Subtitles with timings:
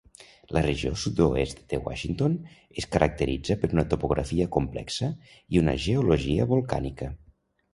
[0.55, 2.37] La regió sud-oest de Washington
[2.83, 5.11] es caracteritza per una topografia complexa
[5.57, 7.13] i una geologia volcànica.